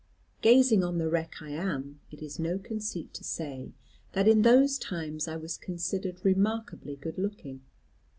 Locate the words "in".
4.27-4.41